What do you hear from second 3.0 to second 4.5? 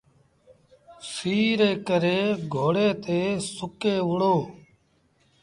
تي سُڪي وهُڙو۔